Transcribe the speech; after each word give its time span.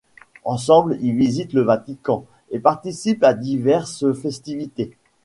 Ensembles 0.45 0.97
ils 1.01 1.15
visitent 1.15 1.53
le 1.53 1.61
Vatican 1.61 2.25
et 2.49 2.57
participent 2.57 3.23
à 3.23 3.35
diverses 3.35 4.11
festivités. 4.19 4.95